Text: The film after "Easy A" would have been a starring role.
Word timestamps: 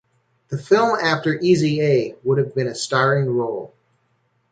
The 0.47 0.57
film 0.57 0.97
after 0.99 1.35
"Easy 1.39 1.79
A" 1.79 2.15
would 2.23 2.39
have 2.39 2.55
been 2.55 2.65
a 2.65 2.73
starring 2.73 3.29
role. 3.29 3.75